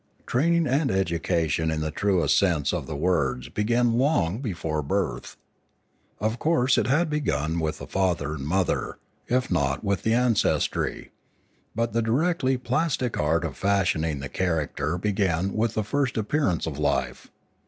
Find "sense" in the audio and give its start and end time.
2.35-2.73